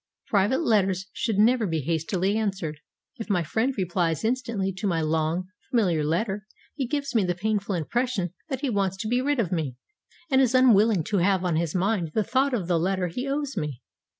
[0.29, 2.79] Private letters should never be hastily answered.
[3.17, 7.75] If my friend replies instantly to my long, familiar letter, he gives me the painful
[7.75, 9.75] impression that he wants to be rid of me,
[10.31, 13.55] and is unwilling to have on his mind the thought of the letter he owes
[13.55, 13.83] me.